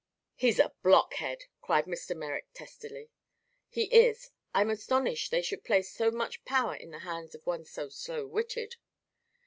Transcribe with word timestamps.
"He's 0.33 0.57
a 0.57 0.73
blockhead!" 0.81 1.43
cried 1.61 1.85
Mr. 1.85 2.17
Merrick 2.17 2.47
testily. 2.55 3.11
"He 3.69 3.83
is. 3.95 4.31
I'm 4.51 4.71
astonished 4.71 5.29
they 5.29 5.43
should 5.43 5.63
place 5.63 5.93
so 5.93 6.09
much 6.09 6.43
power 6.43 6.73
in 6.73 6.89
the 6.89 6.97
hands 7.05 7.35
of 7.35 7.45
one 7.45 7.65
so 7.65 7.87
slow 7.87 8.25
witted." 8.25 8.77